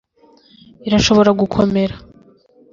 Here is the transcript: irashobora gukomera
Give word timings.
irashobora 0.87 1.31
gukomera 1.39 1.95